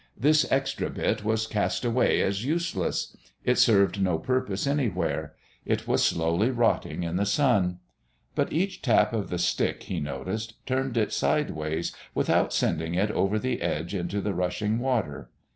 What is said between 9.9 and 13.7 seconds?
noticed, turned it sideways without sending it over the